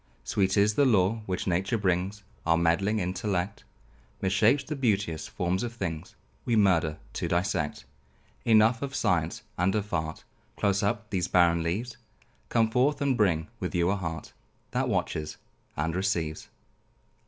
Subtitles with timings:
[0.23, 3.63] Sweet is the lore which nature brings; Our meddling intellect
[4.19, 7.85] Mishapes the beauteous forms of things; We murder to dissect.
[8.43, 10.23] Enough of science and of art;
[10.57, 11.97] Close up these barren leaves;
[12.49, 14.33] Come forth, and bring with you a heart
[14.71, 15.37] That watches
[15.77, 16.47] and receives.